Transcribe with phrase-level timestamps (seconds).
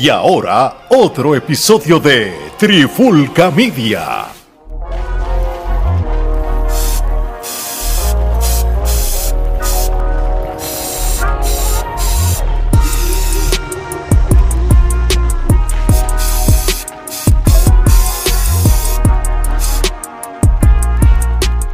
[0.00, 4.26] Y ahora, otro episodio de Trifulca Media.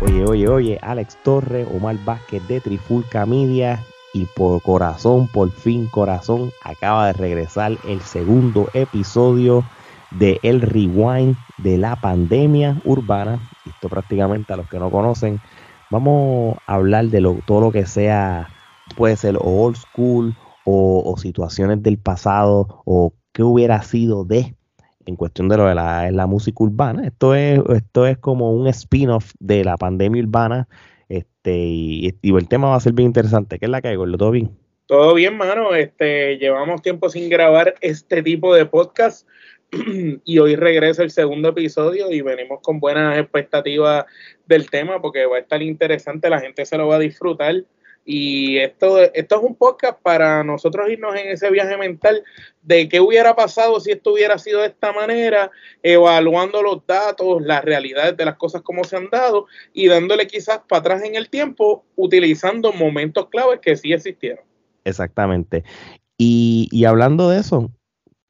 [0.00, 3.84] Oye, oye, oye, Alex Torres, Omar Vázquez de Trifulca Media
[4.14, 9.64] y por corazón, por fin corazón, acaba de regresar el segundo episodio
[10.12, 13.40] de El Rewind de la pandemia urbana.
[13.66, 15.40] Esto prácticamente a los que no conocen,
[15.90, 18.48] vamos a hablar de lo, todo lo que sea,
[18.96, 24.54] puede ser old school o, situaciones del pasado o qué hubiera sido de
[25.06, 27.04] en cuestión de lo de la, la música urbana.
[27.04, 30.68] Esto es, esto es como un spin-off de la pandemia urbana
[31.44, 33.58] este, y, el tema va a ser bien interesante.
[33.58, 34.16] ¿Qué es la que hay, Gordo?
[34.16, 34.50] ¿Todo bien?
[34.86, 35.74] Todo bien, mano.
[35.74, 39.28] Este, llevamos tiempo sin grabar este tipo de podcast
[40.24, 44.06] y hoy regresa el segundo episodio y venimos con buenas expectativas
[44.46, 47.56] del tema porque va a estar interesante, la gente se lo va a disfrutar.
[48.04, 52.22] Y esto, esto es un podcast para nosotros irnos en ese viaje mental
[52.62, 55.50] de qué hubiera pasado si esto hubiera sido de esta manera,
[55.82, 60.60] evaluando los datos, las realidades de las cosas como se han dado y dándole quizás
[60.68, 64.44] para atrás en el tiempo, utilizando momentos claves que sí existieron.
[64.84, 65.64] Exactamente.
[66.18, 67.70] Y, y hablando de eso,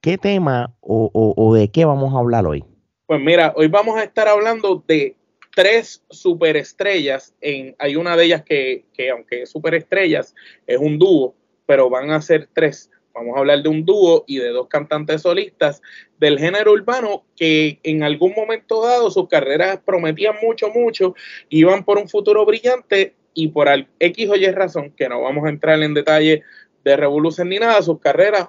[0.00, 2.64] ¿qué tema o, o, o de qué vamos a hablar hoy?
[3.06, 5.16] Pues mira, hoy vamos a estar hablando de
[5.54, 7.34] tres superestrellas.
[7.40, 10.34] En, hay una de ellas que, que, aunque es superestrellas,
[10.66, 11.34] es un dúo,
[11.66, 12.90] pero van a ser tres.
[13.14, 15.80] Vamos a hablar de un dúo y de dos cantantes solistas
[16.18, 21.14] del género urbano que en algún momento dado sus carreras prometían mucho, mucho,
[21.48, 23.68] iban por un futuro brillante y por
[24.00, 26.42] X o Y razón, que no vamos a entrar en detalle
[26.82, 28.48] de revolución ni nada, sus carreras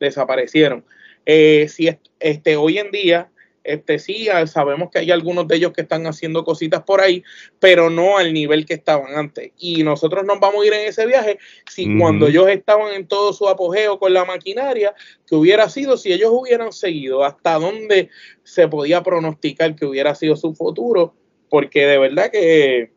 [0.00, 0.84] desaparecieron.
[1.26, 3.30] Eh, si este, hoy en día
[3.68, 7.22] este, sí, sabemos que hay algunos de ellos que están haciendo cositas por ahí,
[7.60, 9.52] pero no al nivel que estaban antes.
[9.58, 11.38] Y nosotros nos vamos a ir en ese viaje
[11.68, 12.00] si mm.
[12.00, 14.94] cuando ellos estaban en todo su apogeo con la maquinaria,
[15.26, 18.08] que hubiera sido si ellos hubieran seguido, hasta dónde
[18.42, 21.14] se podía pronosticar que hubiera sido su futuro,
[21.50, 22.92] porque de verdad que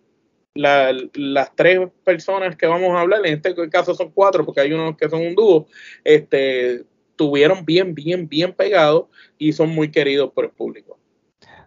[0.53, 4.73] la, las tres personas que vamos a hablar, en este caso son cuatro, porque hay
[4.73, 5.67] unos que son un dúo,
[6.03, 6.83] este,
[7.21, 9.05] estuvieron bien, bien, bien pegados
[9.37, 10.97] y son muy queridos por el público.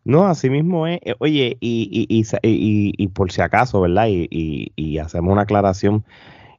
[0.05, 0.99] No, así mismo es.
[1.03, 4.07] Eh, oye, y, y, y, y por si acaso, ¿verdad?
[4.09, 6.05] Y, hacemos una aclaración.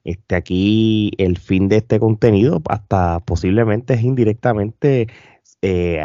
[0.04, 5.08] Este, aquí el fin de este contenido hasta posiblemente es indirectamente
[5.64, 6.00] eh,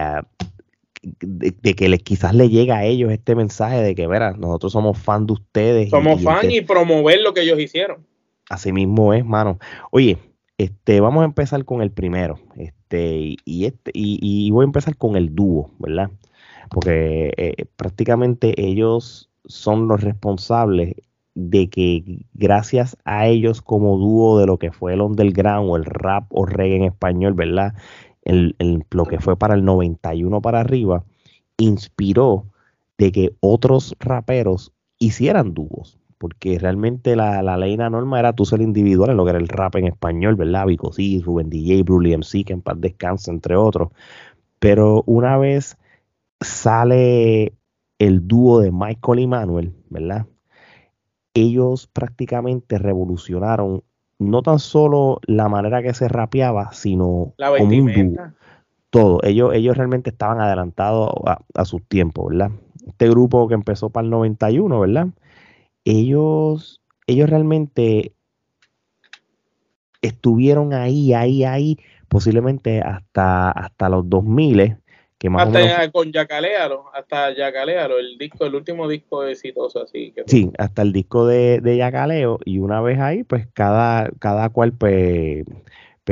[1.21, 4.99] de, que les, quizás le llega a ellos este mensaje de que, verás, nosotros somos
[4.99, 5.91] fan de ustedes.
[5.91, 8.07] Somos fan este y promover lo que ellos hicieron.
[8.49, 9.59] Así mismo es, mano.
[9.91, 10.19] Oye,
[10.61, 12.39] este, vamos a empezar con el primero.
[12.57, 16.11] Este, y, este, y, voy a empezar con el dúo, ¿verdad?
[16.71, 20.97] Porque eh, prácticamente ellos son los responsables
[21.35, 25.87] de que gracias a ellos como dúo de lo que fue el underground o el
[25.87, 27.75] rap o reggae en español, ¿verdad?
[28.91, 31.05] Lo que fue para el 91 para arriba,
[31.57, 32.45] inspiró
[32.99, 38.45] de que otros raperos hicieran dúos porque realmente la, la ley, la norma era tú
[38.45, 40.67] ser individual en lo que era el rap en español, ¿verdad?
[40.67, 43.89] Vico sí, Rubén DJ, Brully MC, que en paz descanse, entre otros.
[44.59, 45.79] Pero una vez
[46.39, 47.55] sale
[47.99, 50.27] el dúo de Michael y Manuel, ¿verdad?
[51.33, 53.83] Ellos prácticamente revolucionaron
[54.19, 58.25] no tan solo la manera que se rapeaba, sino la como un dúo.
[58.91, 59.21] Todo.
[59.23, 62.51] Ellos, ellos realmente estaban adelantados a, a sus tiempos, ¿verdad?
[62.87, 65.07] Este grupo que empezó para el 91, ¿verdad?
[65.85, 68.13] Ellos, ellos realmente
[70.03, 74.77] estuvieron ahí, ahí, ahí, posiblemente hasta, hasta los 2000,
[75.19, 79.83] que más hasta o menos, con Yacalealo, hasta Yacalealo, el disco, el último disco exitoso
[79.83, 80.13] así.
[80.13, 84.49] Que sí, hasta el disco de, de Yacaleo, y una vez ahí, pues cada, cada
[84.49, 85.45] cual, pues...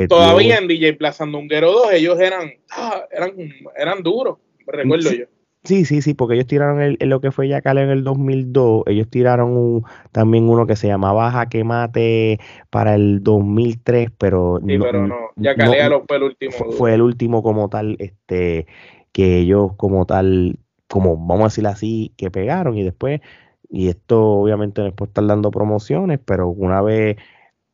[0.07, 3.33] Todavía en DJ Plaza Sandunguero 2, ellos eran, ah, eran,
[3.75, 5.25] eran duros, recuerdo sí, yo.
[5.63, 9.09] Sí, sí, sí, porque ellos tiraron el, lo que fue Yacaleo en el 2002, ellos
[9.09, 9.83] tiraron un,
[10.13, 12.39] también uno que se llamaba Jaque Mate
[12.69, 16.51] para el 2003, pero sí, no, pero no, Yacaleo no, fue el último.
[16.53, 18.67] Fue, fue, el último como tal, este,
[19.11, 23.19] que ellos como tal, como vamos a decir así, que pegaron y después,
[23.69, 27.17] y esto obviamente no es por estar dando promociones, pero una vez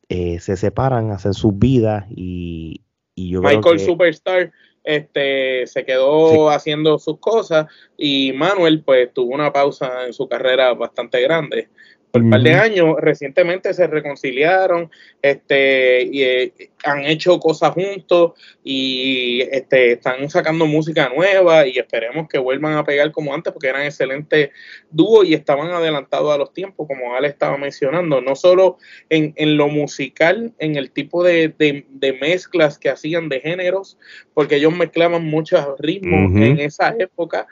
[0.08, 2.82] eh, se separan, hacen sus vidas y,
[3.14, 4.52] y yo Michael creo que, Superstar
[4.86, 6.56] este, se quedó sí.
[6.56, 7.66] haciendo sus cosas
[7.98, 11.68] y Manuel pues tuvo una pausa en su carrera bastante grande.
[12.16, 14.90] Por un par de años, recientemente se reconciliaron,
[15.22, 16.52] este, y eh,
[16.84, 18.32] han hecho cosas juntos
[18.62, 23.68] y este, están sacando música nueva y esperemos que vuelvan a pegar como antes porque
[23.68, 24.50] eran excelentes
[24.90, 28.78] dúos y estaban adelantados a los tiempos, como Ale estaba mencionando, no solo
[29.10, 33.98] en, en lo musical, en el tipo de, de, mezclas que hacían de géneros,
[34.32, 37.46] porque ellos mezclaban muchos ritmos en esa época,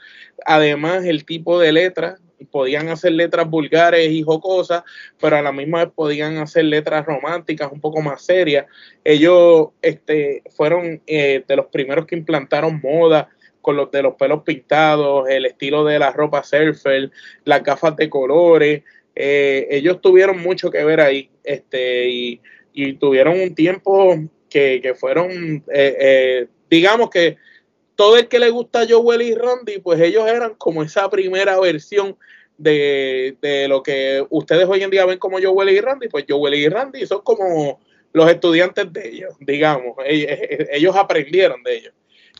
[0.46, 4.82] además el tipo de letras podían hacer letras vulgares y jocosas,
[5.20, 8.66] pero a la misma vez podían hacer letras románticas un poco más serias.
[9.04, 13.28] Ellos este, fueron eh, de los primeros que implantaron moda
[13.60, 17.10] con los de los pelos pintados, el estilo de la ropa surfer,
[17.44, 18.82] las gafas de colores.
[19.14, 22.40] Eh, ellos tuvieron mucho que ver ahí este, y,
[22.98, 24.16] tuvieron un tiempo
[24.50, 27.36] que, fueron, eh, digamos que
[27.96, 31.58] todo el que le gusta a Joel y Randy, pues ellos eran como esa primera
[31.60, 32.16] versión
[32.56, 36.68] de, lo que ustedes hoy en día ven como Joel y Randy, pues Joel y
[36.68, 37.80] Randy son como
[38.12, 41.94] los estudiantes de ellos, digamos, ellos, aprendieron de ellos,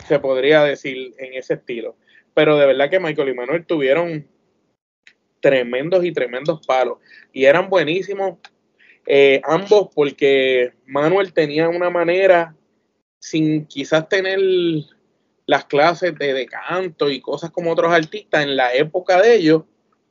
[0.07, 1.97] se podría decir en ese estilo.
[2.33, 4.27] Pero de verdad que Michael y Manuel tuvieron
[5.41, 6.99] tremendos y tremendos palos
[7.33, 8.39] y eran buenísimos
[9.07, 12.57] eh, ambos porque Manuel tenía una manera
[13.19, 14.39] sin quizás tener
[15.47, 19.63] las clases de, canto y cosas como otros artistas en la época de ellos,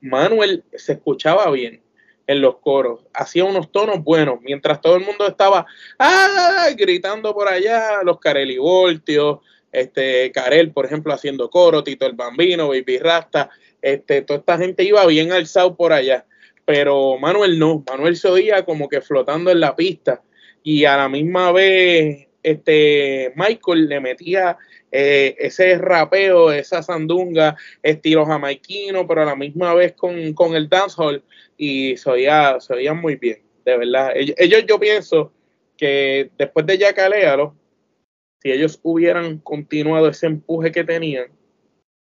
[0.01, 1.81] Manuel se escuchaba bien
[2.27, 5.65] en los coros, hacía unos tonos buenos, mientras todo el mundo estaba
[5.99, 6.67] ¡ah!
[6.77, 9.39] gritando por allá, los Carelli Voltios,
[9.71, 13.49] este, Carel, por ejemplo, haciendo coro, Tito el Bambino, Baby Rasta,
[13.81, 16.25] este, toda esta gente iba bien alzado por allá,
[16.63, 20.21] pero Manuel no, Manuel se oía como que flotando en la pista
[20.61, 24.57] y a la misma vez este, Michael le metía
[24.91, 30.15] eh, ese rapeo, esa sandunga, estilo jamaiquino, pero a la misma vez con,
[30.55, 31.23] el dancehall
[31.57, 34.11] y se oían muy bien, de verdad.
[34.15, 35.31] Ellos, yo pienso
[35.77, 37.55] que después de Yacaléalo,
[38.41, 41.31] si ellos hubieran continuado ese empuje que tenían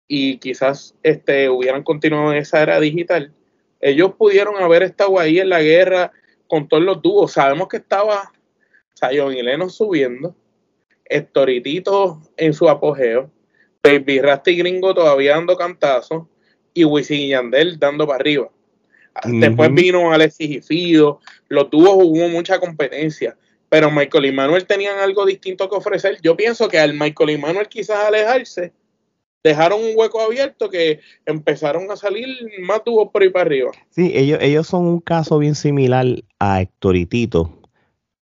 [0.08, 3.34] y quizás este, hubieran continuado en esa era digital,
[3.82, 6.14] ellos pudieron haber estado ahí en la guerra
[6.48, 7.34] con todos los dúos.
[7.34, 8.32] Sabemos que estaba
[8.94, 10.36] Sayon y Leno subiendo,
[11.06, 13.30] Estoritito en su apogeo,
[13.84, 16.24] Baby Rasty Gringo todavía dando cantazos
[16.74, 18.50] y Wisin y Yandel dando para arriba.
[19.26, 23.38] Después vino Alexis y Fido, los dúos hubo mucha competencia,
[23.70, 26.18] pero Michael y Manuel tenían algo distinto que ofrecer.
[26.22, 28.72] Yo pienso que al Michael y Manuel quizás alejarse,
[29.44, 32.28] dejaron un hueco abierto que empezaron a salir
[32.62, 33.72] más dúos por ahí para arriba.
[33.90, 36.06] Sí, ellos, ellos son un caso bien similar
[36.40, 37.63] a Héctoritito,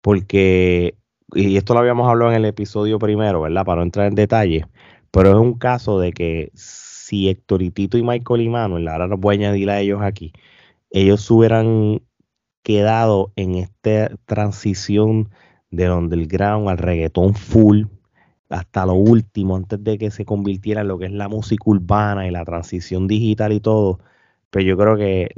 [0.01, 0.97] porque
[1.35, 3.65] y esto lo habíamos hablado en el episodio primero, ¿verdad?
[3.65, 4.67] Para no entrar en detalle,
[5.11, 9.37] pero es un caso de que si Héctoritito y Michael y Manuel, ahora los voy
[9.37, 10.33] a añadir a ellos aquí,
[10.91, 12.03] ellos hubieran
[12.63, 15.31] quedado en esta transición
[15.71, 17.85] de donde el ground al reggaetón full
[18.49, 22.27] hasta lo último, antes de que se convirtiera en lo que es la música urbana
[22.27, 24.09] y la transición digital y todo, pero
[24.51, 25.29] pues yo creo que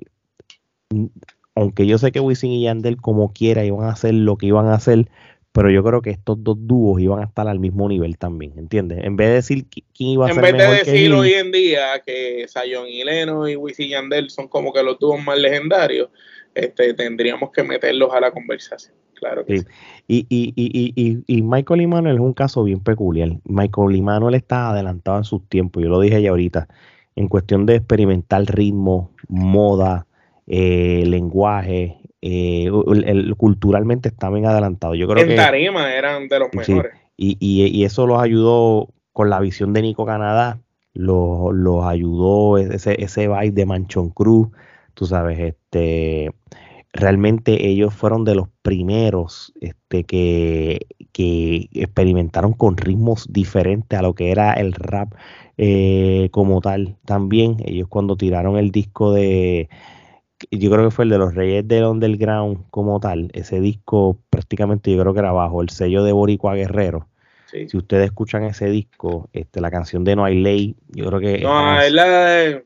[1.54, 4.66] aunque yo sé que Wisin y Yandel como quiera iban a hacer lo que iban
[4.66, 5.08] a hacer,
[5.52, 9.04] pero yo creo que estos dos dúos iban a estar al mismo nivel también, ¿entiendes?
[9.04, 11.52] En vez de decir quién iba a en ser En vez de decir hoy en
[11.52, 15.38] día que Sayon y Leno y Wisin y Yandel son como que los dúos más
[15.38, 16.08] legendarios,
[16.54, 18.94] este, tendríamos que meterlos a la conversación.
[19.14, 19.66] Claro que sí.
[20.08, 23.30] Y, y, y, y, Michael y Manuel es un caso bien peculiar.
[23.44, 26.66] Michael y Manuel está adelantado en sus tiempos, yo lo dije ya ahorita,
[27.14, 30.06] en cuestión de experimentar ritmo, moda,
[30.46, 32.70] eh, lenguaje, eh,
[33.04, 34.94] el, culturalmente está bien adelantado.
[34.94, 36.92] Yo creo en Tarima eran de los mejores.
[37.16, 40.60] y, y, eso los ayudó con la visión de Nico Canadá,
[40.94, 44.48] los, los ayudó ese, ese vibe de Manchon Cruz,
[44.94, 46.30] tú sabes, este
[46.92, 54.14] realmente ellos fueron de los primeros este, que, que experimentaron con ritmos diferentes a lo
[54.14, 55.14] que era el rap
[55.56, 56.96] eh, como tal.
[57.04, 59.68] También ellos cuando tiraron el disco de
[60.50, 64.90] yo creo que fue el de los Reyes del Underground como tal, ese disco prácticamente
[64.90, 67.08] yo creo que era bajo el sello de Boricua Guerrero.
[67.52, 71.40] Si ustedes escuchan ese disco, este, la canción de No hay ley, yo creo que...
[71.40, 72.62] No hay ley.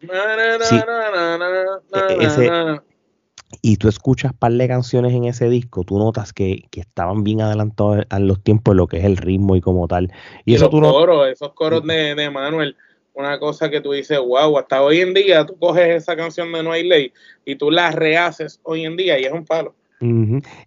[3.63, 8.07] y tú escuchas par de canciones en ese disco, tú notas que, estaban bien adelantados
[8.09, 10.13] a los tiempos de lo que es el ritmo y como tal.
[10.45, 12.77] Y, eso tú coros, esos coros de, de Manuel
[13.17, 16.63] una cosa que tú dices, wow, hasta hoy en día tú coges esa canción de
[16.63, 17.13] No hay ley
[17.45, 19.75] y tú la rehaces hoy en día y es un palo.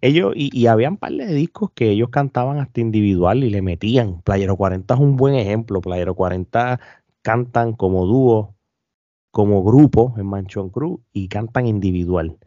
[0.02, 3.62] Ellos, y, y había un par de discos que ellos cantaban hasta individual y le
[3.62, 4.22] metían.
[4.24, 5.82] Playero 40 es un buen ejemplo.
[5.82, 6.80] Playero 40
[7.22, 8.56] cantan como dúo,
[9.32, 12.38] como grupo en Manchón Cruz y cantan individual.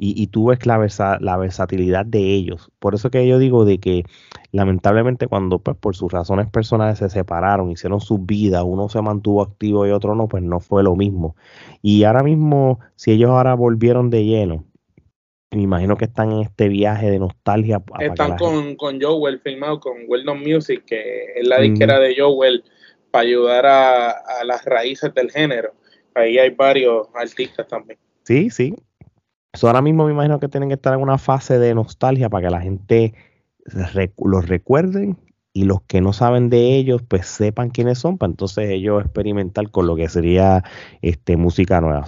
[0.00, 2.70] Y, tú ves la, la versatilidad de ellos.
[2.78, 4.04] Por eso que yo digo de que
[4.52, 9.42] lamentablemente cuando pues por sus razones personales se separaron, hicieron su vida, uno se mantuvo
[9.42, 11.34] activo y otro no, pues no fue lo mismo.
[11.82, 14.64] Y ahora mismo, si ellos ahora volvieron de lleno,
[15.50, 17.82] me imagino que están en este viaje de nostalgia.
[17.98, 22.62] Están con, con Joel filmado con Weldon Music, que es la disquera de Joel,
[23.10, 25.72] para ayudar a, a las raíces del género.
[26.14, 27.98] Ahí hay varios artistas también.
[28.22, 28.74] Sí, sí,
[29.62, 32.50] ahora mismo me imagino que tienen que estar en una fase de nostalgia para que
[32.50, 33.14] la gente
[34.16, 35.18] los recuerden
[35.52, 39.70] y los que no saben de ellos pues sepan quiénes son para entonces ellos experimentar
[39.70, 40.62] con lo que sería
[41.02, 42.04] este música nueva.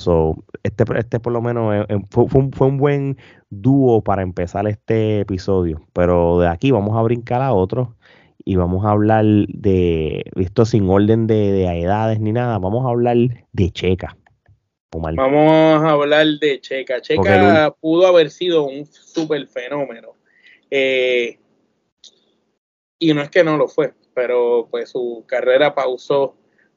[0.63, 3.17] este, este por lo menos eh, eh, fue, un, buen
[3.51, 7.97] dúo para empezar este episodio, pero de aquí vamos a brincar a otro
[8.45, 12.91] y vamos a hablar de esto sin orden de, de edades ni nada, vamos a
[12.91, 13.17] hablar
[13.53, 14.17] de Checa.
[14.93, 17.01] Vamos a hablar de Checa.
[17.01, 20.17] Checa pudo haber sido un super fenómeno.
[20.69, 21.39] Eh,
[22.99, 26.35] y no es que no lo fue, pero pues su carrera pausó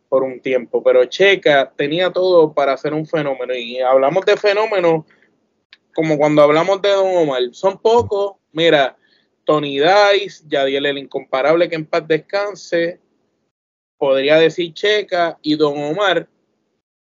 [0.10, 0.84] por un tiempo.
[0.84, 3.55] Pero Checa tenía todo para ser un fenómeno.
[3.55, 5.05] Y hablamos de fenómenos
[5.96, 7.41] como cuando hablamos de Don Omar.
[7.53, 8.36] Son pocos.
[8.51, 8.96] Mira,
[9.43, 13.00] Tony Dice, Yadiel el Incomparable, que en paz descanse.
[13.98, 16.27] Podría decir Checa y Don Omar,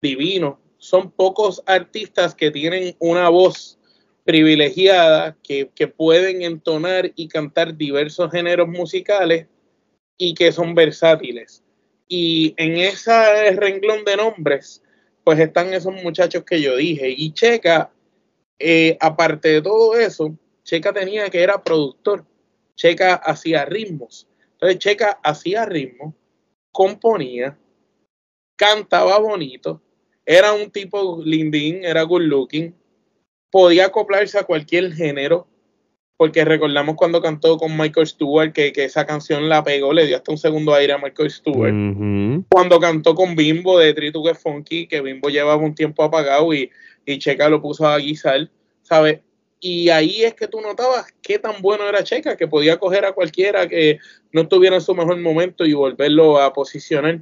[0.01, 3.79] divino son pocos artistas que tienen una voz
[4.25, 9.47] privilegiada, que, pueden entonar y cantar diversos géneros musicales
[10.17, 11.63] y que son versátiles.
[12.09, 14.83] Y en ese renglón de nombres,
[15.23, 17.11] pues están esos muchachos que yo dije.
[17.11, 17.93] Y Checa,
[18.59, 20.35] eh, aparte de todo eso,
[20.65, 22.25] Checa tenía que era productor.
[22.75, 24.27] Checa hacía ritmos.
[24.53, 26.15] Entonces Checa hacía ritmos,
[26.73, 27.59] componía,
[28.57, 29.83] cantaba bonito
[30.31, 32.73] era un tipo lindín, era good looking,
[33.51, 35.49] podía acoplarse a cualquier género,
[36.17, 40.31] porque recordamos cuando cantó con Michael Stewart, que, esa canción la pegó, le dio hasta
[40.31, 41.75] un segundo aire a Michael Stewart.
[42.49, 46.71] Cuando cantó con Bimbo de Tritu que Funky, que Bimbo llevaba un tiempo apagado y,
[47.05, 48.49] y Checa lo puso a guisar,
[48.83, 49.19] ¿sabes?
[49.59, 53.13] Y ahí es que tú notabas qué tan bueno era Checa, que podía coger a
[53.13, 53.99] cualquiera que
[54.31, 57.21] no estuviera en su mejor momento y volverlo a posicionar.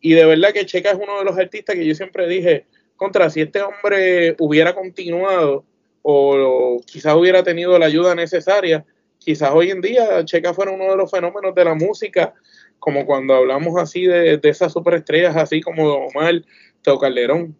[0.00, 3.30] Y de verdad que Checa es uno de los artistas que yo siempre dije, contra,
[3.30, 5.64] si este hombre hubiera continuado
[6.02, 8.84] o, quizás hubiera tenido la ayuda necesaria,
[9.18, 12.34] quizás hoy en día Checa fuera uno de los fenómenos de la música,
[12.78, 16.42] como cuando hablamos así de, esas superestrellas, así como Omar,
[16.82, 17.56] Teo Calderón.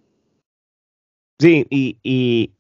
[1.40, 2.52] Sí, y,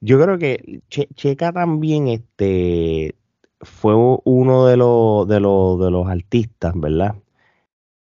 [0.00, 3.14] yo creo que Checa también este,
[3.60, 7.14] fue uno de los, de los, de los artistas, ¿verdad?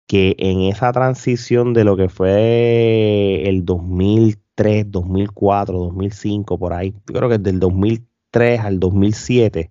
[0.08, 7.14] Que en esa transición de lo que fue el 2003, 2004, 2005, por ahí, yo
[7.14, 9.68] creo que del 2003 al 2007.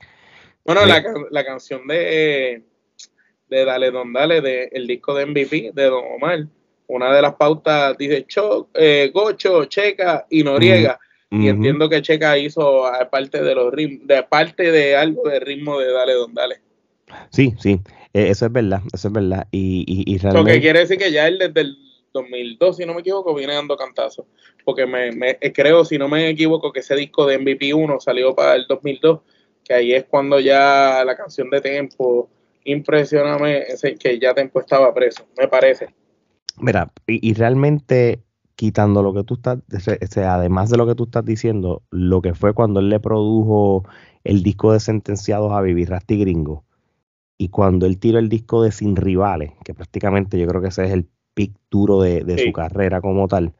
[0.63, 2.63] Bueno, la, la, canción de,
[3.49, 6.45] de Dale Don Dale, de, el disco de MVP de Don Omar,
[6.85, 10.99] una de las pautas dice Cho, eh, Gocho, Checa y Noriega.
[11.29, 15.91] Y entiendo que Checa hizo parte de los de parte de algo de ritmo de
[15.91, 16.61] Dale Don Dale.
[17.31, 17.81] Sí, sí.
[18.13, 19.47] Eh, eso es verdad, eso es verdad.
[19.51, 20.49] Y, y, realmente...
[20.49, 21.77] Lo que quiere decir que ya él desde el
[22.13, 24.25] 2002, si no me equivoco, viene dando cantazos.
[24.63, 27.99] Porque me, me, eh, creo, si no me equivoco, que ese disco de MVP 1
[27.99, 29.19] salió para el 2002,
[29.63, 32.29] que ahí es cuando ya la canción de Tempo,
[32.63, 33.65] impresioname,
[33.99, 35.93] que ya Tempo estaba preso, me parece.
[36.59, 38.23] Mira, y, realmente
[38.55, 39.59] quitando lo que tú estás,
[40.17, 43.83] además de lo que tú estás diciendo, lo que fue cuando él le produjo
[44.23, 46.65] el disco de Sentenciados a Vivir Rasti Gringo,
[47.37, 50.85] y cuando él tiró el disco de Sin Rivales, que prácticamente yo creo que ese
[50.85, 53.53] es el pic duro de, su carrera como tal,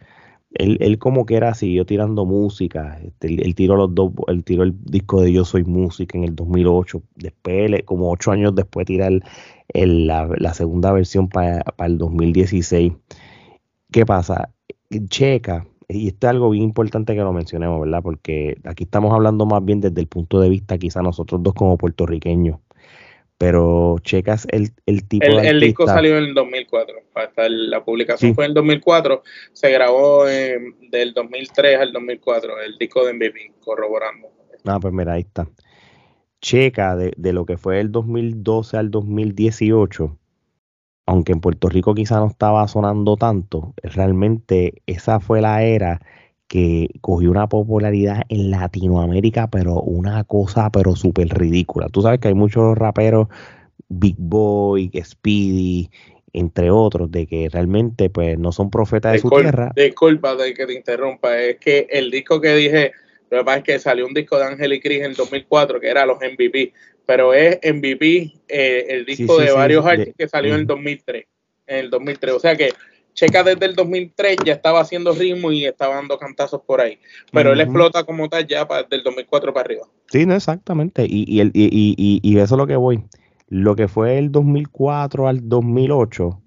[0.51, 2.99] él, él, como que era, siguió tirando música.
[3.03, 6.35] Este, él, tiró los dos, él tiró el disco de Yo Soy Música en el
[6.35, 7.03] 2008.
[7.15, 12.93] Después, como ocho años después, tira el, la, segunda versión para el 2016.
[13.91, 14.49] ¿Qué pasa?
[15.09, 18.01] Checa, y esto es algo bien importante que lo mencionemos, ¿verdad?
[18.01, 21.77] Porque aquí estamos hablando más bien desde el punto de vista quizá nosotros dos como
[21.77, 22.57] puertorriqueños
[23.37, 27.83] pero checas el, el tipo el, de El disco salió en el 2004, hasta la
[27.83, 33.53] publicación fue en el 2004, se grabó del 2003 al 2004, el disco de MVP,
[33.63, 34.29] corroborando.
[34.65, 35.47] Ah, pues mira, ahí está.
[36.41, 40.17] Checa de, de lo que fue el 2012 al 2018,
[41.05, 46.01] aunque en Puerto Rico quizá no estaba sonando tanto, realmente esa fue la era
[46.47, 51.87] que cogió una popularidad en Latinoamérica, pero una cosa, pero súper ridícula.
[51.89, 53.27] Tú sabes que hay muchos raperos,
[53.89, 55.89] Big Boy, Speedy,
[56.33, 59.71] entre otros, de que realmente pues no son profetas de su tierra.
[59.75, 62.91] Disculpa de que te interrumpa, es que el disco que dije
[63.29, 65.79] Lo que pasa es que salió un disco de Ángel y Cris en el 2004
[65.79, 66.73] que era los MVP,
[67.05, 71.25] pero es MVP eh, el disco de varios artistas que salió en el 2003.
[71.67, 72.33] En el 2003.
[72.33, 72.69] O sea que
[73.17, 76.99] Checa desde el 2003 ya estaba haciendo ritmo y estaba dando cantazos por ahí.
[77.31, 79.87] Pero él explota como tal ya para, del 2004 para arriba.
[80.11, 81.03] Sí, no, exactamente.
[81.03, 83.03] Y, y, y, y eso es lo que voy.
[83.47, 86.41] Lo que fue el 2004 al 2008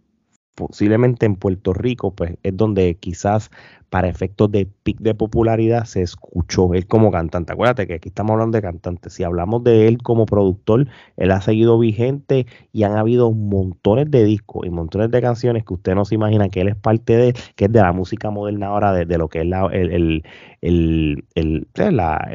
[0.68, 3.50] posiblemente en Puerto Rico, pues es donde quizás
[3.88, 7.52] para efectos de pic de popularidad se escuchó él como cantante.
[7.52, 9.10] Acuérdate que aquí estamos hablando de cantante.
[9.10, 10.86] Si hablamos de él como productor,
[11.16, 15.74] él ha seguido vigente y han habido montones de discos y montones de canciones que
[15.74, 18.66] usted no se imagina que él es parte de, que es de la música moderna
[18.66, 20.22] ahora, de, lo que es la, el,
[20.60, 22.30] el, el, la,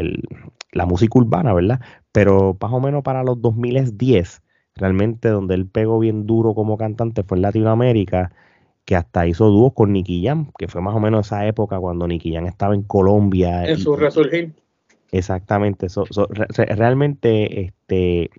[0.71, 1.79] la música urbana, ¿verdad?
[2.11, 4.41] Pero más o menos para los 2010
[4.75, 8.31] realmente donde él pegó bien duro como cantante fue en Latinoamérica,
[8.83, 12.07] que hasta hizo dúos con Nicky Jam, que fue más o menos esa época cuando
[12.07, 13.65] Nicky Jam estaba en Colombia.
[13.65, 14.53] En su resurgir.
[15.11, 15.87] Exactamente,
[16.75, 18.29] realmente, este,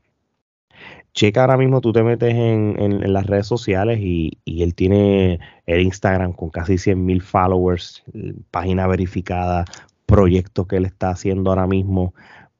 [1.15, 5.81] checa ahora mismo, tú te metes en, las redes sociales y, y, él tiene el
[5.81, 8.05] Instagram con casi 100 mil followers,
[8.51, 9.65] página verificada,
[10.05, 12.13] proyectos que él está haciendo ahora mismo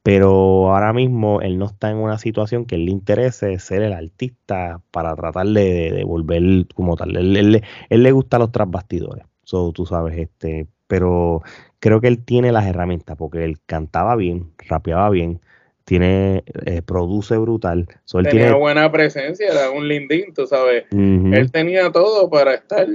[0.07, 3.91] pero ahora mismo él no está en una situación que él le interese ser el
[3.91, 7.17] artista para tratar de, de volver como tal.
[7.17, 11.41] Él, él, le gusta los trasbastidores, so, tú sabes, este, pero
[11.81, 15.41] creo que él tiene las herramientas porque él cantaba bien, rapeaba bien,
[15.83, 17.89] tiene, eh, produce brutal.
[18.23, 20.85] tenía buena presencia, era un lindín, tú sabes.
[20.89, 22.87] Él tenía todo para estar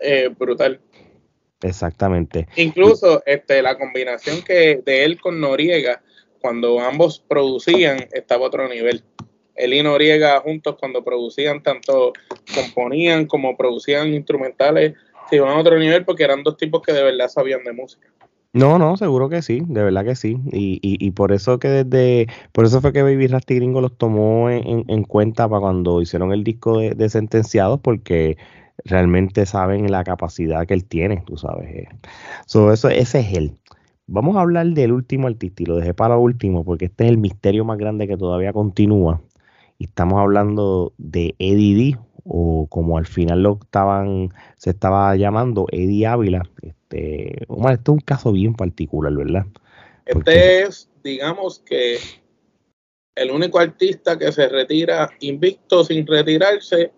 [0.00, 0.80] eh, brutal.
[1.60, 2.48] Exactamente.
[2.56, 6.00] Incluso este, la combinación que de él con Noriega
[6.46, 9.02] cuando ambos producían estaba otro nivel.
[9.56, 12.12] Él y Noriega juntos cuando producían, tanto
[12.54, 14.94] componían como producían instrumentales,
[15.28, 18.06] se iban a otro nivel porque eran dos tipos que de verdad sabían de música.
[18.52, 20.38] No, no, seguro que sí, de verdad que sí.
[20.52, 23.98] Y, y, y por eso que desde, por eso fue que Baby Rasty Gringo los
[23.98, 28.38] tomó en, en, cuenta para cuando hicieron el disco de, de, Sentenciados, porque
[28.84, 31.68] realmente saben la capacidad que él tiene, tú sabes.
[31.70, 31.88] Eh.
[32.46, 33.58] So, eso, ese es él.
[34.08, 37.10] Vamos a hablar del último artista y lo dejé para lo último porque este es
[37.10, 39.20] el misterio más grande que todavía continúa.
[39.78, 45.66] Y estamos hablando de Eddie D, o como al final lo estaban, se estaba llamando
[45.70, 46.48] Eddie Ávila.
[46.62, 49.46] Este, este es un caso bien particular, ¿verdad?
[50.06, 51.98] Este es, digamos que,
[53.16, 56.92] el único artista que se retira invicto sin retirarse,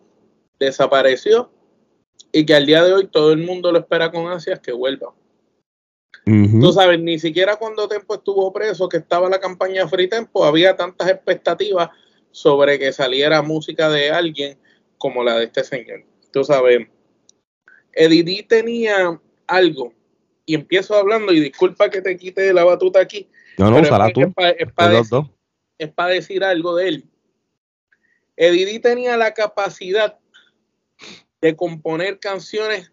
[0.59, 1.51] desapareció
[2.33, 5.15] y que al día de hoy todo el mundo lo espera con ansias que vuelva.
[6.61, 10.77] Tú sabes, ni siquiera cuando Tempo estuvo preso, que estaba la campaña Free Tempo, había
[10.77, 11.89] tantas expectativas
[12.31, 14.59] sobre que saliera música de alguien
[14.99, 16.05] como la de este señor.
[16.31, 16.87] Tú sabes,
[17.93, 19.95] Eddie tenía algo,
[20.45, 23.29] y empiezo hablando, y disculpa que te quite la batuta aquí.
[23.57, 24.21] No, no, ojalá tú.
[25.79, 27.05] Es para decir, algo de él.
[28.37, 30.19] Eddie tenía la capacidad
[31.41, 32.93] de componer canciones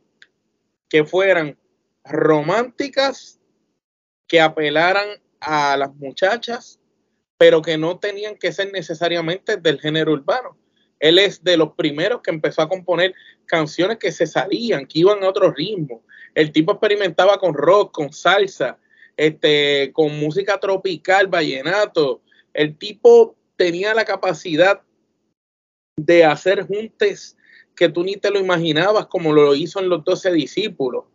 [0.88, 1.58] que fueran
[2.06, 3.39] románticas
[4.28, 5.08] que apelaran
[5.39, 6.80] a las muchachas,
[7.38, 10.58] pero que no tenían que ser necesariamente del género urbano.
[11.00, 13.13] Él es de los primeros que empezó a componer
[13.46, 16.04] canciones que se salían, que iban a otro ritmo.
[16.34, 18.80] El tipo experimentaba con rock, con salsa,
[19.18, 22.22] este, con música tropical, vallenato.
[22.54, 24.82] El tipo tenía la capacidad
[25.98, 27.38] de hacer juntes
[27.76, 31.06] que tú ni te lo imaginabas, como lo hizo en los doce discípulos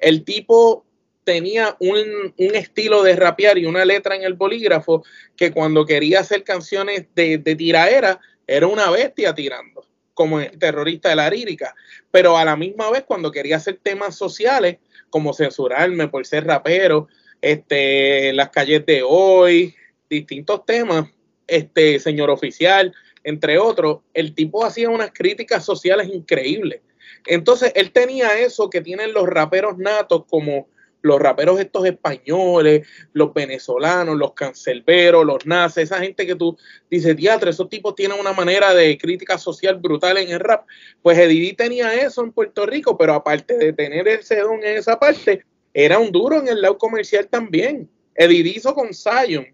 [0.00, 0.84] el tipo
[1.24, 5.04] tenía un, estilo de rapear y una letra en el bolígrafo
[5.36, 11.10] que cuando quería hacer canciones de, de tiraera era una bestia tirando, como el terrorista
[11.10, 11.74] de la lírica.
[12.10, 17.08] Pero a la misma vez, cuando quería hacer temas sociales, como censurarme por ser rapero,
[17.40, 19.74] este, las calles de hoy,
[20.08, 21.08] distintos temas,
[21.46, 26.80] este, señor oficial, entre otros, el tipo hacía unas críticas sociales increíbles.
[27.26, 30.68] Entonces, él tenía eso que tienen los raperos natos, como
[31.02, 36.56] los raperos estos españoles, los venezolanos, los cancelberos, los nazis, esa gente que tú
[36.90, 40.66] dices, teatro, esos tipos tienen una manera de crítica social brutal en el rap.
[41.02, 44.98] Pues Eddie tenía eso en Puerto Rico, pero aparte de tener ese don en esa
[44.98, 47.88] parte, era un duro en el lado comercial también.
[48.14, 49.46] Eddie hizo con Zion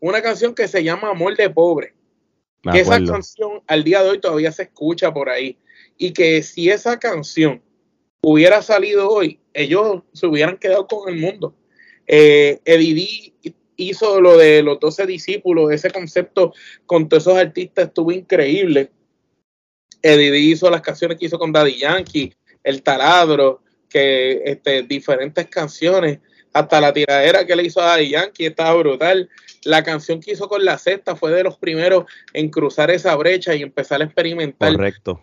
[0.00, 1.94] una canción que se llama Amor de Pobre.
[2.72, 5.58] que esa canción al día de hoy todavía se escucha por ahí
[5.96, 7.62] y que si esa canción
[8.22, 11.54] hubiera salido hoy, ellos se hubieran quedado con el mundo.
[12.06, 12.60] Eh,
[13.76, 16.52] hizo lo de los 12 discípulos, ese concepto
[16.86, 18.90] con todos esos artistas estuvo increíble.
[20.02, 26.18] Eddie hizo las canciones que hizo con Daddy Yankee, El Taladro, que este, diferentes canciones.
[26.52, 29.28] hasta la tiradera que le hizo a Yankee estaba brutal.
[29.64, 33.54] La canción que hizo con la sexta fue de los primeros en cruzar esa brecha
[33.54, 34.72] y empezar a experimentar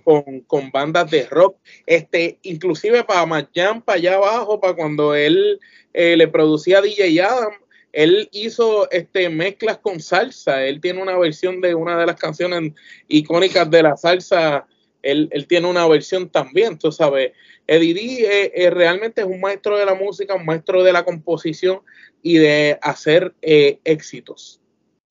[0.03, 1.57] Con, bandas de rock.
[1.85, 5.59] Este, inclusive para Mayan, para allá abajo, para cuando él
[5.93, 7.51] eh, le producía a DJ Adam,
[7.93, 10.65] él hizo este, mezclas con salsa.
[10.65, 12.73] Él tiene una versión de una de las canciones
[13.07, 14.65] icónicas de la salsa.
[15.01, 17.31] Él, tiene una versión también, tú sabes.
[17.67, 21.81] Eddie eh, eh, realmente es un maestro de la música, un maestro de la composición
[22.21, 24.61] y de hacer eh, éxitos.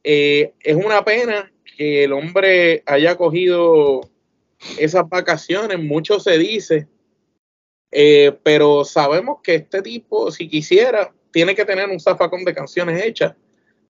[0.03, 4.00] es una pena que el hombre haya cogido
[4.79, 6.87] esas vacaciones, mucho se dice,
[8.42, 13.35] pero sabemos que este tipo, si quisiera, tiene que tener un zafacón de canciones hechas.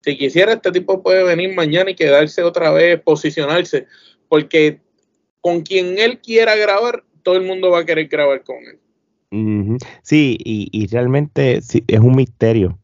[0.02, 3.86] Si quisiera, este tipo puede venir mañana y quedarse otra vez, posicionarse,
[4.28, 4.80] porque
[5.40, 8.78] con quien él quiera grabar, todo el mundo va a querer grabar con él.
[10.02, 12.78] Sí, y, realmente es un misterio.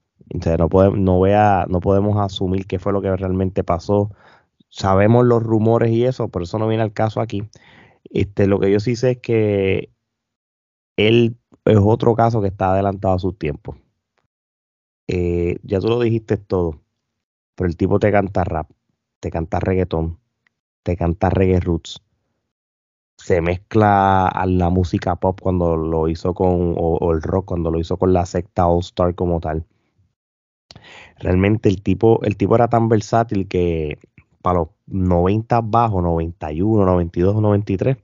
[0.58, 4.10] no, podemos, no, podemos asumir qué fue lo que realmente pasó.
[4.68, 7.42] Sabemos los rumores y eso, por eso no viene al caso aquí.
[8.10, 9.90] Este, lo que yo sí sé es que
[10.96, 13.76] él es otro caso que está adelantado a su tiempo.
[15.08, 16.80] Eh, ya tú lo dijiste todo,
[17.54, 18.70] pero el tipo te canta rap,
[19.20, 20.18] te canta reggaetón,
[20.82, 22.02] te canta reggae roots,
[23.16, 27.78] se mezcla a la música pop cuando lo hizo con, o, el rock cuando lo
[27.78, 29.64] hizo con la secta All Star como tal.
[31.18, 33.98] Realmente el tipo, el tipo era tan versátil que
[34.42, 37.96] para los 90 bajos, 91, 92, 93,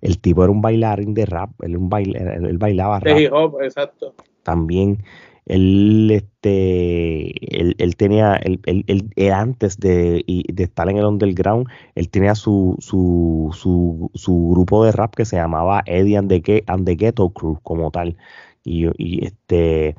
[0.00, 3.18] el tipo era un bailarín de rap, él, un él bailaba rap.
[3.62, 4.14] exacto.
[4.42, 5.02] También
[5.46, 12.34] él, este, él, tenía, él, él, antes de, de, estar en el underground, él tenía
[12.34, 16.96] su, su, su, su, grupo de rap que se llamaba Eddie and the, and the
[16.96, 18.16] Ghetto Crew como tal.
[18.64, 19.96] Y, y, este,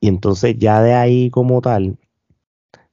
[0.00, 1.98] y entonces ya de ahí como tal,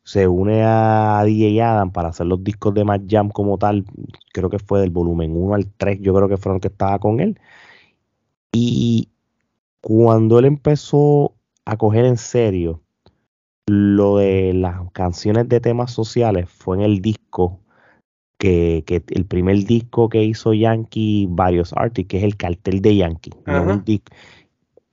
[0.03, 3.85] se une a DJ Adam para hacer los discos de Mad Jam como tal,
[4.33, 7.19] creo que fue del volumen 1 al 3, yo creo que fueron que estaba con
[7.19, 7.39] él.
[8.51, 9.09] Y
[9.81, 11.35] cuando él empezó
[11.65, 12.81] a coger en serio
[13.67, 17.61] lo de las canciones de temas sociales fue en el disco
[18.37, 23.31] que, el primer disco que hizo Yankee, varios artists, que es el cartel de Yankee.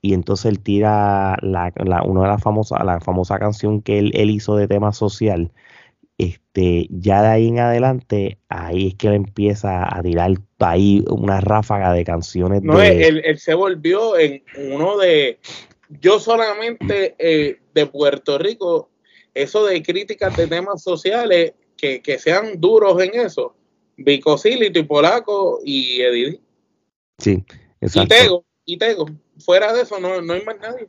[0.03, 1.73] y entonces él tira la,
[2.05, 5.51] una de las famosas, la famosa canción que él, hizo de tema social.
[6.19, 11.41] Este, ya de ahí en adelante, ahí es que él empieza a tirar ahí una
[11.41, 12.63] ráfaga de canciones.
[12.63, 15.39] No, él, se volvió en uno de,
[15.89, 18.91] yo solamente eh, de Puerto Rico,
[19.35, 23.55] eso de críticas de temas sociales que, sean duros en eso,
[23.97, 26.41] Vicosílito y Polaco y Edith.
[27.19, 27.45] Sí,
[27.81, 28.15] exacto.
[28.15, 29.07] Y Tego, y Tego.
[29.39, 30.89] Fuera de eso no, no hay más nadie.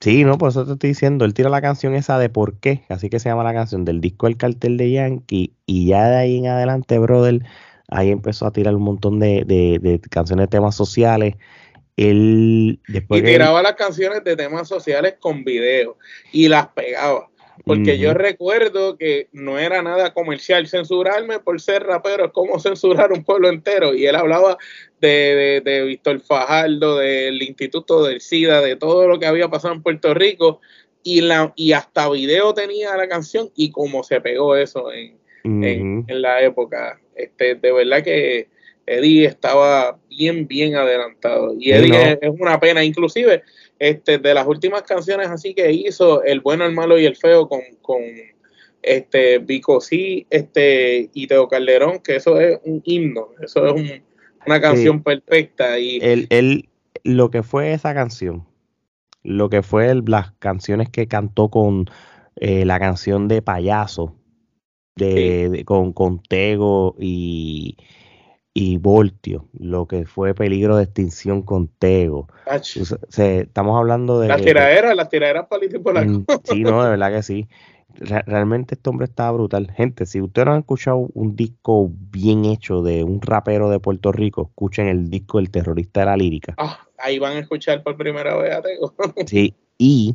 [0.00, 2.84] Sí, no, por eso te estoy diciendo, él tira la canción esa de por qué,
[2.88, 6.16] así que se llama la canción del disco El Cartel de Yankee, y ya de
[6.16, 7.42] ahí en adelante, brother,
[7.88, 11.36] ahí empezó a tirar un montón de, de, de canciones de temas sociales,
[11.96, 15.96] él después y tiraba las canciones de temas sociales con video
[16.32, 17.30] y las pegaba.
[17.64, 20.66] Porque yo recuerdo que no era nada comercial.
[20.66, 23.94] Censurarme por ser rapero es como censurar un pueblo entero.
[23.94, 24.58] Y él hablaba
[25.00, 29.72] de, de, de Víctor Fajardo, del Instituto del SIDA, de todo lo que había pasado
[29.72, 30.60] en Puerto Rico.
[31.04, 36.04] Y, la, y hasta video tenía la canción y cómo se pegó eso en, en,
[36.08, 37.00] en la época.
[37.14, 38.48] Este, de verdad que
[38.86, 41.54] Eddie estaba bien, bien adelantado.
[41.58, 42.84] Y Eddie es, una pena.
[42.84, 43.42] Inclusive,
[43.78, 47.48] este, de las últimas canciones así que hizo, El bueno, el malo y el feo
[47.48, 48.00] con, con
[48.84, 54.02] este Vico sí, este, y Teo Calderón, que eso es un himno, eso es
[54.46, 55.78] una canción perfecta.
[55.78, 56.68] Y él,
[57.02, 58.46] lo que fue esa canción,
[59.22, 61.86] lo que fue las canciones que cantó con
[62.36, 64.14] eh, la canción de payaso,
[64.96, 67.76] de, con, con Tego y
[68.56, 72.28] y Voltio, lo que fue peligro de extinción con Tego.
[72.46, 74.28] estamos hablando de...
[74.28, 77.48] Las tiraderas, las tiraderas para mm, Sí, no, de verdad que sí.
[77.98, 79.72] realmente este hombre estaba brutal.
[79.72, 84.12] Gente, si ustedes no han escuchado un disco bien hecho de un rapero de Puerto
[84.12, 86.54] Rico, escuchen el disco El terrorista de la lírica.
[86.56, 88.94] Ah, ahí van a escuchar por primera vez a Tego.
[89.26, 90.14] sí, y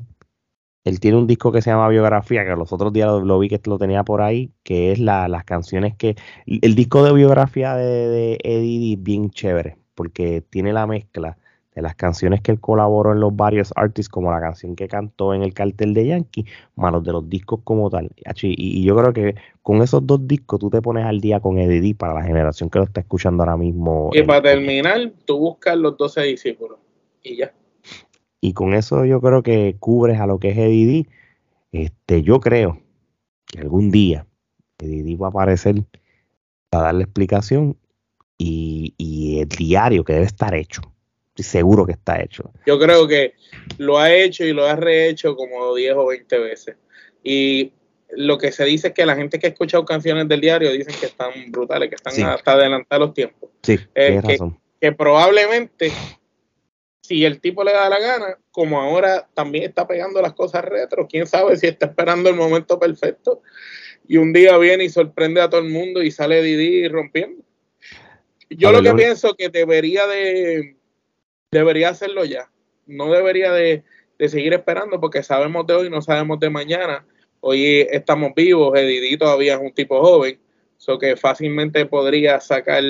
[0.83, 3.59] él tiene un disco que se llama Biografía, que los otros días lo, vi que
[3.65, 6.15] lo tenía por ahí, que es la, las canciones que...
[6.45, 11.37] El disco de biografía de, de Eddie bien chévere, porque tiene la mezcla
[11.75, 15.33] de las canciones que él colaboró en los varios artists, como la canción que cantó
[15.33, 18.09] en el cartel de Yankee, más de los discos como tal.
[18.41, 21.95] Y, yo creo que con esos dos discos tú te pones al día con Eddie
[21.95, 24.09] para la generación que lo está escuchando ahora mismo.
[24.13, 26.79] Y para terminar, tú buscas los 12 discípulos
[27.23, 27.53] y ya.
[28.41, 31.07] Y con eso yo creo que cubres a lo que es Eddie
[31.71, 32.81] Este, yo creo
[33.45, 34.25] que algún día
[34.77, 35.83] Eddie va a aparecer
[36.69, 37.77] para darle explicación
[38.37, 40.81] y, y el diario que debe estar hecho.
[41.29, 42.51] Estoy seguro que está hecho.
[42.65, 43.33] Yo creo que
[43.77, 46.75] lo ha hecho y lo ha rehecho como 10 o 20 veces.
[47.23, 47.73] Y
[48.11, 50.95] lo que se dice es que la gente que ha escuchado canciones del diario dicen
[50.99, 53.49] que están brutales, que están hasta adelantados los tiempos.
[53.63, 54.37] Sí, eh, que,
[54.81, 55.91] que probablemente,
[57.09, 61.07] si el tipo le da la gana, como ahora también está pegando las cosas retro,
[61.07, 63.41] quién sabe si está esperando el momento perfecto
[64.07, 67.43] y un día viene y sorprende a todo el mundo y sale Didi rompiendo.
[68.51, 70.75] Yo lo que pienso que debería de
[71.49, 72.51] debería hacerlo ya.
[72.85, 73.83] No debería de,
[74.19, 77.07] de seguir esperando porque sabemos de hoy, no sabemos de mañana
[77.41, 80.37] Hoy estamos vivos, Edidi todavía es un tipo joven,
[80.77, 82.83] so que fácilmente podría sacar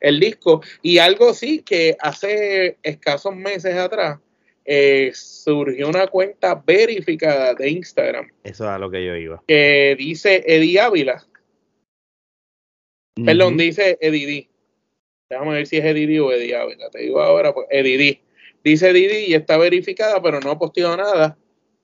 [0.00, 0.62] el, disco.
[0.82, 4.18] Y algo sí que hace escasos meses atrás
[4.64, 8.30] eh, surgió una cuenta verificada de Instagram.
[8.42, 9.42] Eso es a lo que yo iba.
[9.46, 11.26] Que dice Eddie Ávila.
[13.24, 14.48] Perdón, dice Eddie
[15.30, 16.90] Déjame ver si es Eddie o Eddie Ávila.
[16.90, 18.20] Te digo ahora, pues Eddie
[18.64, 21.36] Dice Eddie y está verificada, pero no ha posteado nada.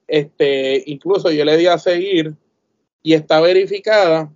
[0.08, 2.34] Este, incluso yo le di a seguir
[3.02, 4.32] y está verificada.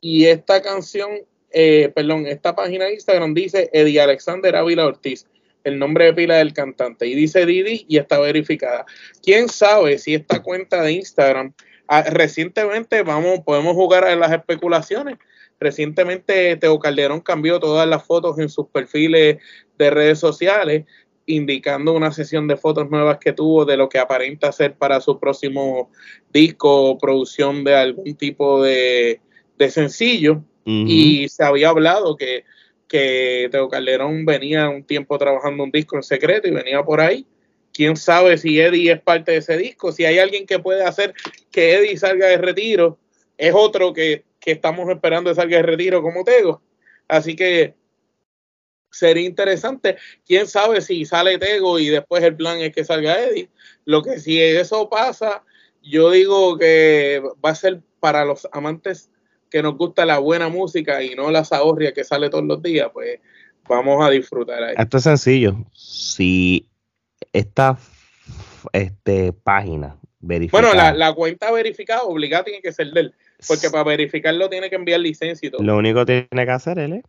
[0.00, 1.10] Y esta canción,
[1.50, 5.26] eh, perdón, esta página de Instagram dice Eddie Alexander Ávila Ortiz,
[5.64, 7.06] el nombre de pila del cantante.
[7.06, 8.86] Y dice Didi y está verificada.
[9.22, 11.52] ¿Quién sabe si esta cuenta de Instagram,
[11.88, 15.18] ah, recientemente, vamos, podemos jugar a las especulaciones?
[15.60, 19.38] Recientemente Teo Calderón cambió todas las fotos en sus perfiles
[19.76, 20.84] de redes sociales
[21.28, 25.20] indicando una sesión de fotos nuevas que tuvo de lo que aparenta ser para su
[25.20, 25.90] próximo
[26.32, 29.20] disco o producción de algún tipo de,
[29.68, 30.42] sencillo.
[30.64, 32.44] Y se había hablado que,
[32.88, 37.26] que Teo Calderón venía un tiempo trabajando un disco en secreto y venía por ahí.
[37.72, 39.92] Quién sabe si Eddie es parte de ese disco.
[39.92, 41.14] Si hay alguien que puede hacer
[41.50, 42.98] que Eddie salga de retiro,
[43.36, 46.60] es otro que, que estamos esperando que salga de retiro como Tego.
[47.06, 47.74] Así que
[48.90, 49.96] sería interesante.
[50.26, 53.48] Quién sabe si sale Tego y después el plan es que salga Eddie.
[53.84, 55.44] Lo que si eso pasa,
[55.82, 59.10] yo digo que va a ser para los amantes
[59.50, 62.88] que nos gusta la buena música y no la zahorria que sale todos los días,
[62.92, 63.20] pues
[63.68, 64.74] vamos a disfrutar ahí.
[64.78, 65.56] Esto es sencillo.
[65.72, 66.68] Si
[67.32, 67.78] esta
[68.72, 70.74] este, página verificada.
[70.74, 73.14] Bueno, la, cuenta verificada obligada tiene que ser de él,
[73.46, 75.62] porque para verificarlo tiene que enviar licencia y todo.
[75.62, 77.04] Lo único que tiene que hacer él es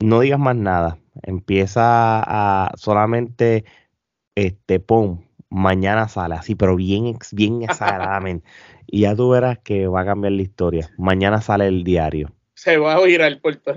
[0.00, 0.98] no digas más nada.
[1.22, 3.64] Empieza a solamente
[4.34, 8.46] este pon mañana sale así, pero bien bien exageradamente.
[8.86, 10.90] y ya tú verás que va a cambiar la historia.
[10.98, 12.32] Mañana sale el diario.
[12.54, 13.74] Se va a oír al puerto.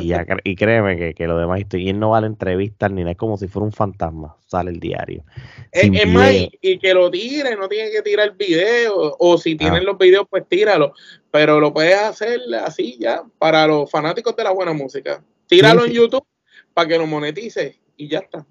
[0.00, 0.12] y,
[0.44, 3.18] y créeme que, que lo demás y él no va a entrevistar ni nada, es
[3.18, 5.24] como si fuera un fantasma, sale el diario.
[5.70, 9.84] Es, más, y, que lo tire, no tiene que tirar video, o si tienen ah.
[9.84, 10.94] los videos, pues tíralo,
[11.30, 15.22] pero lo puedes hacer así ya, para los fanáticos de la buena música.
[15.46, 16.26] Tíralo en YouTube
[16.72, 18.46] para que lo monetice y ya está.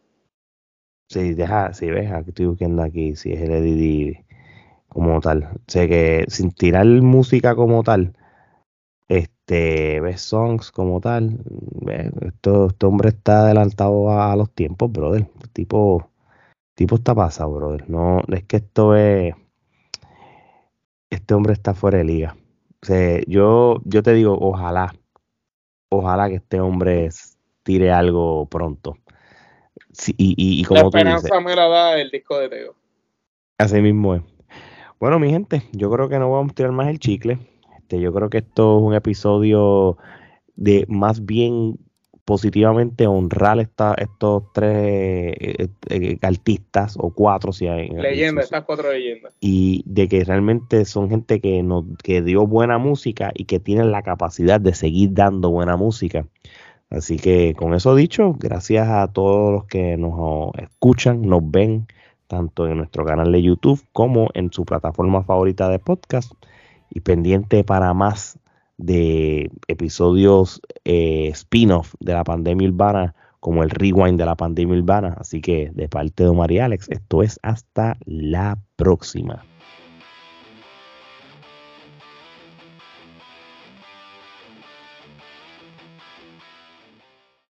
[1.10, 4.26] Sí, deja, si ves, aquí estoy buscando aquí, si es el Eddie
[4.90, 5.50] como tal.
[5.68, 8.14] sé que sin tirar música como tal,
[9.10, 11.40] este, ves songs como tal,
[12.22, 15.28] esto, este hombre está adelantado a, los tiempos, brother.
[15.42, 16.12] El tipo,
[16.76, 17.90] tipo está pasado, brother.
[17.90, 19.34] No, es que esto es,
[21.10, 22.38] este hombre está fuera de liga.
[22.82, 24.94] O sea, yo, yo te digo, ojalá,
[25.90, 27.10] ojalá que este hombre
[27.64, 28.96] tire algo pronto.
[30.18, 32.76] y, y, como la esperanza me la da el disco de Teo.
[33.58, 34.22] Así mismo es.
[35.00, 37.40] Bueno, mi gente, yo creo que no vamos a tirar más el chicle.
[37.90, 39.98] Este, yo creo que esto es un episodio
[40.56, 41.80] de más bien
[42.24, 48.94] positivamente honrar esta, estos tres eh, eh, artistas o cuatro si hay leyendas estas cuatro
[48.94, 49.34] leyendas.
[49.40, 53.92] Y de que realmente son gente que nos que dio buena música y que tienen
[53.92, 56.28] la capacidad de seguir dando buena música.
[56.92, 61.88] Así que con eso dicho gracias a todos los que nos escuchan nos ven
[62.28, 66.32] tanto en nuestro canal de YouTube como en su plataforma favorita de podcast
[66.90, 68.40] y pendiente para más
[68.78, 75.16] de episodios eh, spin-off de la pandemia urbana como el rewind de la pandemia urbana.
[75.18, 79.44] Así que de parte de María Alex, esto es hasta la próxima.